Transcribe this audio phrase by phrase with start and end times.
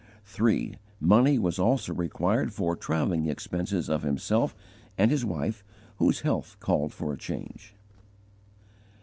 [0.25, 0.77] 3.
[0.99, 4.55] Money was also required for travelling expenses of himself
[4.97, 5.63] and his wife,
[5.97, 7.75] whose health called for a change.